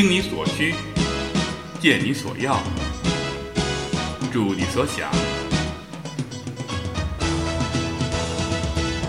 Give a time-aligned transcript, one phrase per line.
[0.00, 0.72] 听你所需，
[1.80, 2.62] 见你所要，
[4.32, 5.10] 住你所想，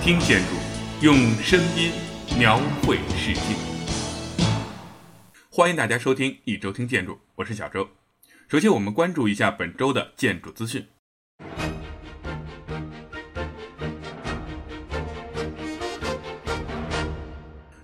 [0.02, 0.56] 听建筑，
[1.06, 1.92] 用声音
[2.40, 3.40] 描绘世界。
[5.52, 7.88] 欢迎大家收听一周听建筑，我是小周。
[8.48, 10.84] 首先，我们关注一下本周的建筑资讯。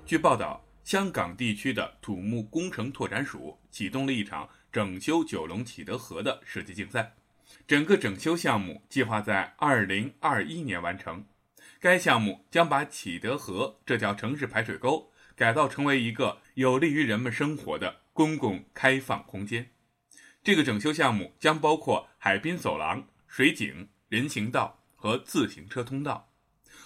[0.08, 7.16] 据报道，香港地区的土木工程拓展署启动了一场整修九龙启德河的设计竞赛。
[7.68, 11.26] 整个整修项目计划在二零二一年完成。
[11.80, 19.72] 该项目将把启德河这条城市排水沟改造成为一个有利于人们生活的公共开放空间。
[20.44, 26.32] 这个整修项目将包括海滨走廊、水井、人行道和自行车通道。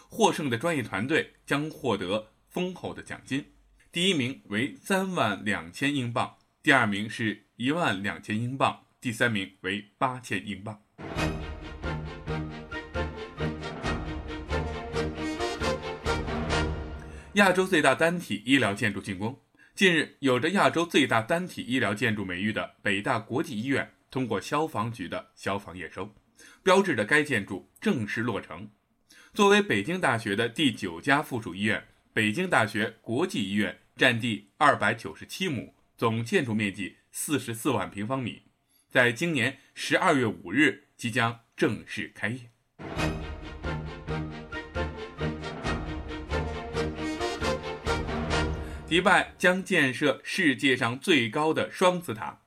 [0.07, 2.31] 获胜的专业团队将获得。
[2.49, 3.45] 丰厚的奖金，
[3.91, 10.79] 第一名为三万两千英镑，第二名是一万两千英镑，第三名为八千英镑。
[17.33, 19.41] 亚洲最大单体医疗建筑竣工。
[19.73, 26.13] 近日，有着亚洲最大单体医疗建筑美誉的北大国际医院通过消防局的消防验收，
[26.61, 28.69] 标志着该建筑正式落成。
[29.33, 31.83] 作为北京大学的第九家附属医院。
[32.19, 38.41] 北京大学国际医院占地二百九十七亩，总建筑面积四十四万平方米，
[38.89, 42.51] 在今年十二月五日即将正式开业。
[48.85, 52.41] 迪拜将建设世界上最高的双子塔，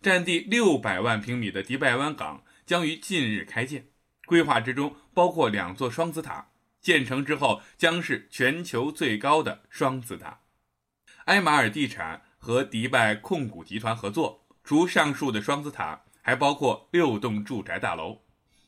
[0.00, 3.84] 占地六百万平米的迪拜湾港将于近日开建，
[4.24, 6.49] 规划之中包括两座双子塔。
[6.80, 10.40] 建成之后将是全球最高的双子塔。
[11.26, 18.22] 埃马尔地产和迪拜控股集团合作，除上述的双子塔，还包括六栋住宅大楼。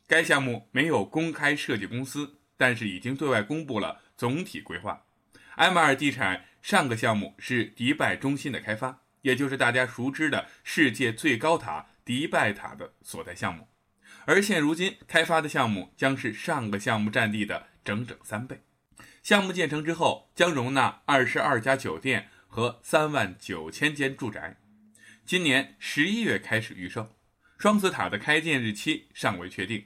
[0.07, 5.05] 该项目没有公开设计公司，但是已经对外公布了总体规划。
[5.55, 13.67] 埃马尔地产上个项目是迪拜中心的开发，也就是大家熟知的世界最高塔迪拜塔的所在项目。
[14.25, 17.67] 而现如今开发的项目将是上个项目占地的。
[17.83, 18.61] 整整三倍。
[19.21, 24.57] 项目建成之后，将容纳二十二家酒店和三万九千间住宅。
[25.25, 27.15] 今年十一月开始预售。
[27.57, 29.85] 双子塔的开建日期尚未确定。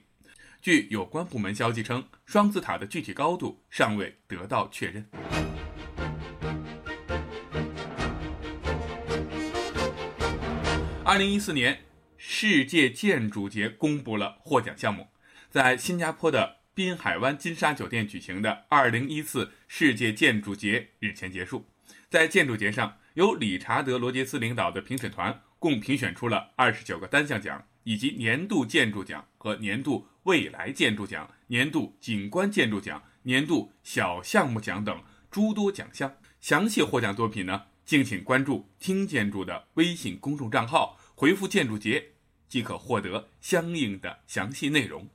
[0.60, 5.08] 据有关部门消息称，双子塔的具体高度尚未得到确认。
[11.06, 11.84] 二零一四年
[12.18, 15.08] 世界建筑节公布了获奖项目，
[15.52, 16.57] 在新加坡的。
[16.78, 21.66] 滨海湾金沙酒店举行的二零一四世界建筑节日前结束，
[22.08, 35.02] 在建筑节上，由理查德·罗杰斯领导的评审团共评选出了二十九个单项奖，以及年度建筑奖和年度未来建筑奖、年度景观建筑奖、年度小项目奖等
[35.32, 36.18] 诸多奖项。
[36.40, 42.12] 详细获奖作品呢，敬请关注“听建筑”的微信公众账号，回复“建筑节”
[42.48, 45.10] 即可获得相应的详细内容。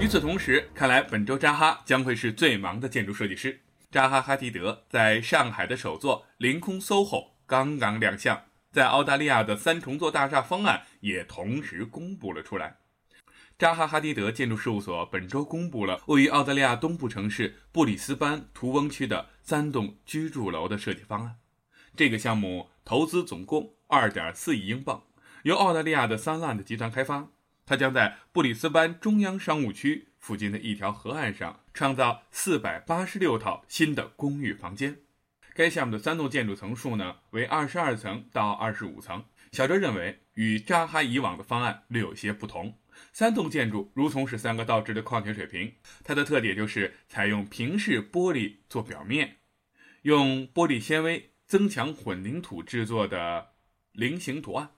[0.00, 3.60] 与此同时，看来本周扎哈将会是最忙的建筑设计师。
[3.90, 12.76] 扎哈·哈迪德在上海的首座凌空 SOHO 刚刚亮相，在澳大利亚的三重座大厦方案也同时公布了出来。
[13.56, 21.36] 扎哈·哈迪德建筑事务所本周公布了位于澳大利亚东部城市布里斯班图翁区的三栋居住楼的设计方案。
[21.96, 25.04] 这个项目投资总共二点四亿英镑，
[25.44, 27.28] 由澳大利亚的三浪的集团开发。
[27.66, 34.98] 它将在布里斯班中央商务区附近的一条河岸上创造四百八十六套新的公寓房间。
[35.54, 39.24] 该项目的三栋建筑层数呢为二十二层到二十五层。
[39.52, 42.76] 小周认为与扎哈以往的方案略有些不同。
[43.12, 49.36] 三栋建筑如同是三个倒置的矿泉水瓶，它的特点就是采用平视玻璃做表面，
[50.02, 53.52] 用玻璃纤维增强混凝土制作的
[53.92, 54.70] 菱形图案。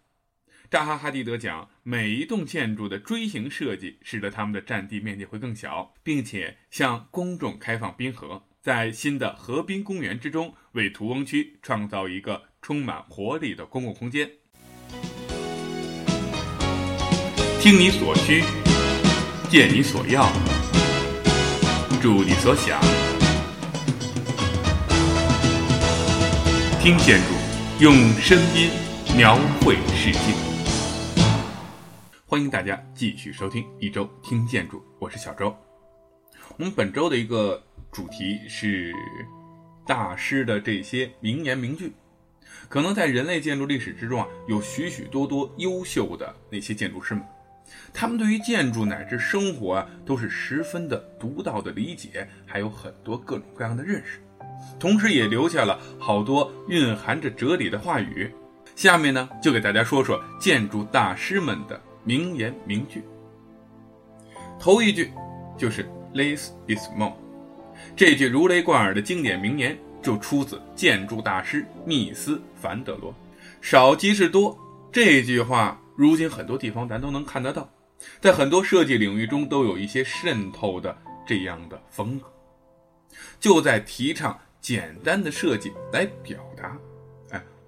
[0.68, 14.28] 扎哈·哈迪德讲，每一栋建筑的锥形设计使得它们的占地面积会更小，并且向公众开放滨河，在新的河滨公园之中为图翁区创造一个充满活力的公共空间。
[17.60, 18.42] 听你所需，
[19.48, 20.28] 见你所要，
[22.02, 22.80] 祝你所想，
[26.82, 28.70] 听建筑，用声音
[29.16, 30.55] 描绘世界。
[32.36, 35.56] 欢迎大家继续收听一周听建筑，我是小周。
[36.58, 38.92] 我们本周的一个主题是
[39.86, 41.94] 大师的这些名言名句。
[42.68, 47.24] 可能在人类建筑历史之中啊，有许许多多优秀的那些建筑师们，
[47.94, 54.20] 他们对于建筑乃至生活啊，都是十分的独到的理解，还有很多各种各样的认识，
[54.78, 58.30] 同时也留下了好多蕴含着哲理的话语。
[58.74, 63.02] 下面呢，就给大家说说建筑大师们的名言名句。
[64.58, 65.12] 头一句
[65.58, 67.12] 就是 “Less is more”，
[67.94, 73.14] 这句如雷贯耳的经典名言就出自建筑大师密斯·凡德罗。
[73.60, 74.56] 少即是多，
[74.92, 77.68] 这句话如今很多地方咱都能看得到，
[78.20, 82.26] 在很多设计领域中都有一些渗透的这样的风格，
[83.40, 86.78] 就在提倡简单的设计来表达。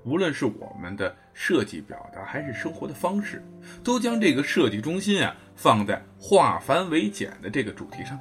[0.09, 3.45] 无论是我们的设计表达，还是生活的方式，
[3.85, 5.35] 都将这个设计中心啊。
[5.55, 8.17] 放在化繁为简的这个主题上，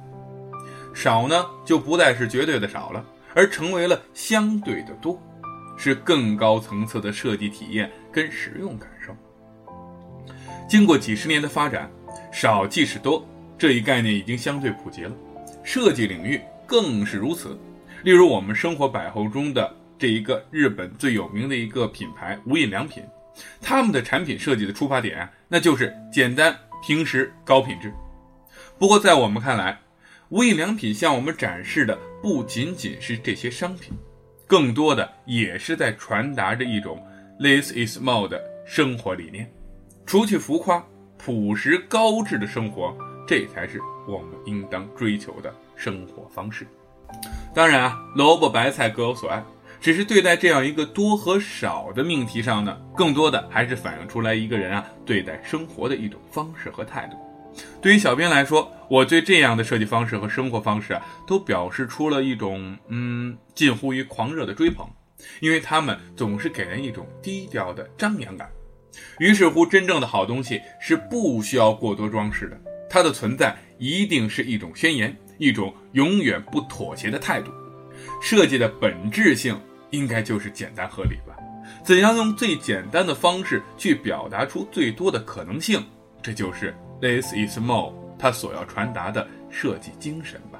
[0.92, 5.22] 少呢就不再是绝对的少了，而成为了相对的多，
[5.76, 9.14] 是更高层次的设计体验跟使用感受。
[10.68, 11.88] 经过几十年的发展，
[12.32, 13.24] 少即是多
[13.56, 15.12] 这一概念已经相对普及了，
[15.62, 17.56] 设计领域更是如此。
[18.02, 23.02] 例如我们生活百货中的这一个日本最有名的一个品牌无印良品，
[23.60, 26.56] 他们的产品设计的出发点啊那就是简单。
[26.80, 27.92] 平实高品质，
[28.78, 29.76] 不过在我们看来，
[30.28, 33.92] 无印良品向我们展示的不仅仅是这些商品，
[34.46, 37.04] 更多的也是在传达着一种
[37.40, 39.52] “less is more” 的生活理念。
[40.06, 40.80] 除去浮夸、
[41.18, 42.96] 朴实、高质的生活，
[43.26, 46.64] 这才是我们应当追求的生活方式。
[47.52, 49.44] 当然啊，萝卜白菜各有所爱。
[49.80, 57.16] 只是对待这样一个多和少的命题上呢，更多的还是反映出来一个人啊对待生活的一种方式和态度。
[57.80, 64.86] 对于小编来说，我对这样的设计方式和生活方式啊，都表示出了一种嗯近乎于狂热的追捧，
[65.40, 68.48] 因为他们总是给人一种低调的张扬感。
[69.18, 72.60] 于是乎，真正的好东西是不需要过多装饰的，
[72.90, 77.52] 它的存在一定是一种宣言，一种永远不妥协的态度。
[78.20, 79.58] 设计的本质性。
[79.90, 81.36] 应该就是简单合理吧？
[81.84, 85.84] 怎样用最简单的方式去表达出最多的可能性？
[86.22, 90.58] 这就是 This is more 它所要传达的设计精神吧。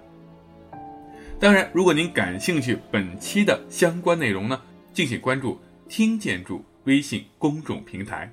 [1.41, 4.61] 当然，如果您感兴趣本期的相关内容呢，
[4.93, 8.31] 敬请关注“听建筑”微信公众平台。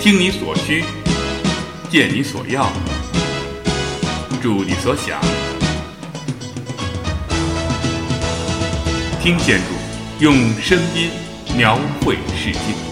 [0.00, 0.82] 听你所需，
[1.90, 2.70] 见你所要，
[4.42, 5.20] 住你所想。
[9.22, 11.10] 听建筑，用声音
[11.54, 12.89] 描绘世界。